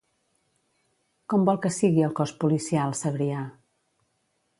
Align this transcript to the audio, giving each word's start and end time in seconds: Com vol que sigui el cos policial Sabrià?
Com 1.33 1.43
vol 1.49 1.59
que 1.65 1.71
sigui 1.75 2.05
el 2.07 2.15
cos 2.21 2.33
policial 2.45 2.97
Sabrià? 3.01 3.45